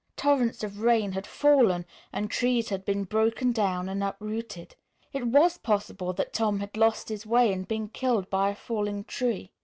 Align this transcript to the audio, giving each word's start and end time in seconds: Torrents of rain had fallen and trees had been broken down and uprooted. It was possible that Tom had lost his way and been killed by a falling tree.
Torrents 0.17 0.63
of 0.63 0.81
rain 0.81 1.11
had 1.11 1.27
fallen 1.27 1.85
and 2.11 2.31
trees 2.31 2.69
had 2.69 2.83
been 2.83 3.03
broken 3.03 3.51
down 3.51 3.87
and 3.87 4.03
uprooted. 4.03 4.75
It 5.13 5.27
was 5.27 5.59
possible 5.59 6.11
that 6.13 6.33
Tom 6.33 6.59
had 6.59 6.75
lost 6.75 7.09
his 7.09 7.23
way 7.23 7.53
and 7.53 7.67
been 7.67 7.87
killed 7.87 8.27
by 8.31 8.49
a 8.49 8.55
falling 8.55 9.03
tree. 9.03 9.51